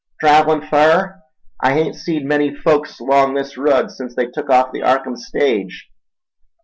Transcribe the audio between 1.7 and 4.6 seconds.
hain't seed many folks 'long this rud sence they tuk